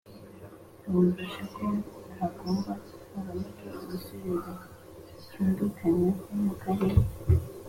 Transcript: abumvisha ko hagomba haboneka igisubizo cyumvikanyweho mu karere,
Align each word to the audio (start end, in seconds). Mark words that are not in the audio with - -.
abumvisha 0.85 1.43
ko 1.55 1.63
hagomba 2.17 2.71
haboneka 3.11 3.65
igisubizo 3.83 4.51
cyumvikanyweho 5.29 6.19
mu 6.45 6.53
karere, 6.61 7.01